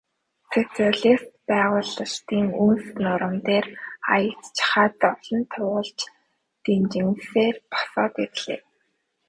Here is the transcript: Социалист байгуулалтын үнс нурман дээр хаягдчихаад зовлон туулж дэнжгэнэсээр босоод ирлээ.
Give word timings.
Социалист 0.53 1.29
байгуулалтын 1.49 2.47
үнс 2.65 2.85
нурман 3.05 3.35
дээр 3.47 3.65
хаягдчихаад 4.07 4.93
зовлон 5.01 5.43
туулж 5.53 5.99
дэнжгэнэсээр 6.63 7.55
босоод 7.71 8.13
ирлээ. 8.25 8.61